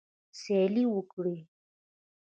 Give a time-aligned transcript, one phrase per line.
[0.39, 1.37] سیالي وکړئ